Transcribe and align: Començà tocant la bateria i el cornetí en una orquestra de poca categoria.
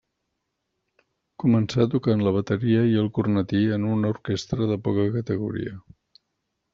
Començà 1.43 1.85
tocant 1.95 2.23
la 2.27 2.33
bateria 2.37 2.81
i 2.93 2.97
el 3.03 3.11
cornetí 3.17 3.61
en 3.79 3.85
una 3.93 4.13
orquestra 4.15 4.69
de 4.73 4.79
poca 4.89 5.05
categoria. 5.17 5.75